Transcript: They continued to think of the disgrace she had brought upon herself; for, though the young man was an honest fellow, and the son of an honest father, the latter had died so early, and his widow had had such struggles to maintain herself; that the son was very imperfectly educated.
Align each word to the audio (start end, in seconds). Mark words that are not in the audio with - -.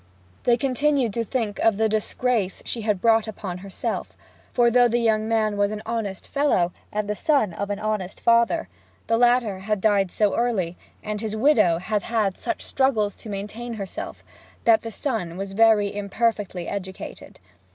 They 0.45 0.57
continued 0.57 1.13
to 1.13 1.23
think 1.23 1.59
of 1.59 1.77
the 1.77 1.87
disgrace 1.87 2.63
she 2.65 2.81
had 2.81 3.01
brought 3.01 3.27
upon 3.27 3.59
herself; 3.59 4.17
for, 4.51 4.71
though 4.71 4.87
the 4.87 4.97
young 4.97 5.27
man 5.27 5.57
was 5.57 5.69
an 5.69 5.83
honest 5.85 6.27
fellow, 6.27 6.71
and 6.91 7.07
the 7.07 7.15
son 7.15 7.53
of 7.53 7.69
an 7.69 7.77
honest 7.77 8.19
father, 8.19 8.67
the 9.05 9.15
latter 9.15 9.59
had 9.59 9.79
died 9.79 10.09
so 10.09 10.33
early, 10.35 10.75
and 11.03 11.21
his 11.21 11.35
widow 11.35 11.77
had 11.77 12.01
had 12.01 12.35
such 12.35 12.63
struggles 12.65 13.15
to 13.17 13.29
maintain 13.29 13.75
herself; 13.75 14.23
that 14.63 14.81
the 14.81 14.89
son 14.89 15.37
was 15.37 15.53
very 15.53 15.93
imperfectly 15.95 16.67
educated. 16.67 17.39